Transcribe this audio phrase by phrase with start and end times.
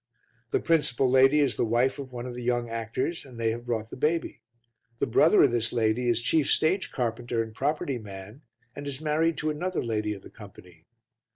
[0.49, 3.67] The principal lady is the wife of one of the young actors and they have
[3.67, 4.41] brought the baby.
[4.97, 8.41] The brother of this lady is chief stage carpenter and property man,
[8.75, 10.85] and is married to another lady of the company.